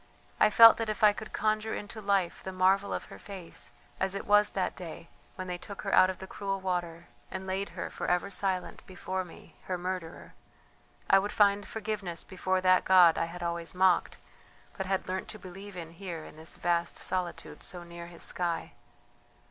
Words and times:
I 0.39 0.49
felt 0.49 0.77
that 0.77 0.89
if 0.89 1.03
I 1.03 1.13
could 1.13 1.31
conjure 1.31 1.75
into 1.75 2.01
life 2.01 2.41
the 2.41 2.51
marvel 2.51 2.91
of 2.91 3.03
her 3.13 3.19
face 3.19 3.71
as 3.99 4.15
it 4.15 4.25
was 4.25 4.49
that 4.49 4.75
day 4.75 5.09
when 5.35 5.45
they 5.45 5.59
took 5.59 5.83
her 5.83 5.93
out 5.93 6.09
of 6.09 6.17
the 6.17 6.25
cruel 6.25 6.59
water 6.59 7.05
and 7.29 7.45
laid 7.45 7.69
her, 7.77 7.91
for 7.91 8.07
ever 8.07 8.31
silent, 8.31 8.81
before 8.87 9.23
me, 9.23 9.57
her 9.65 9.77
murderer, 9.77 10.33
I 11.07 11.19
would 11.19 11.31
find 11.31 11.67
forgiveness 11.67 12.23
before 12.23 12.61
that 12.61 12.83
God 12.83 13.15
I 13.15 13.25
had 13.25 13.43
always 13.43 13.75
mocked 13.75 14.17
but 14.75 14.87
had 14.87 15.07
learnt 15.07 15.27
to 15.27 15.37
believe 15.37 15.77
in 15.77 15.91
here 15.91 16.25
in 16.25 16.35
this 16.35 16.55
vast 16.55 16.97
solitude 16.97 17.61
so 17.61 17.83
near 17.83 18.07
His 18.07 18.23
sky! 18.23 18.73